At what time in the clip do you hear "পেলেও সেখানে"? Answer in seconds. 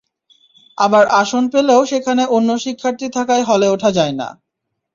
1.47-2.23